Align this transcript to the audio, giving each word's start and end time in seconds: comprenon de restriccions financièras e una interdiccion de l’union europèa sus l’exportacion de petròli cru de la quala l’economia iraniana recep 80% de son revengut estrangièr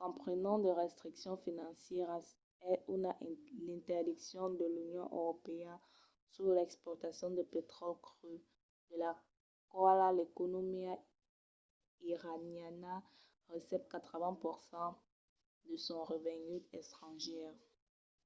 comprenon 0.00 0.56
de 0.64 0.68
restriccions 0.78 1.36
financièras 1.46 2.26
e 2.70 2.72
una 2.96 3.12
interdiccion 3.76 4.50
de 4.60 4.66
l’union 4.74 5.06
europèa 5.20 5.74
sus 6.32 6.48
l’exportacion 6.56 7.30
de 7.36 7.44
petròli 7.54 8.00
cru 8.08 8.32
de 8.90 8.94
la 9.04 9.12
quala 9.72 10.08
l’economia 10.18 10.94
iraniana 12.12 12.92
recep 13.52 13.82
80% 13.88 14.90
de 15.68 15.76
son 15.86 16.00
revengut 16.12 16.64
estrangièr 16.82 17.52